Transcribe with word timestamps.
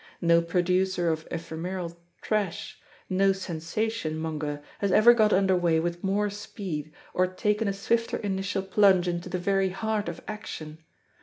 No 0.19 0.41
producer 0.41 1.09
of 1.11 1.27
ephemeral 1.29 1.99
trash, 2.23 2.79
no 3.07 3.33
sensation 3.33 4.17
monger, 4.17 4.63
has 4.79 4.91
ever 4.91 5.13
got 5.13 5.31
under 5.31 5.55
way 5.55 5.79
with 5.79 6.03
more 6.03 6.31
speed, 6.31 6.91
or 7.13 7.27
taken 7.27 7.67
a 7.67 7.71
swifter 7.71 8.17
initial 8.17 8.63
plunge 8.63 9.07
into 9.07 9.29
the 9.29 9.37
very 9.37 9.69
heart 9.69 10.09
of 10.09 10.19
action. 10.27 10.79